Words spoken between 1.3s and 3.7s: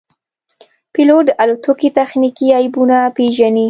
الوتکې تخنیکي عیبونه پېژني.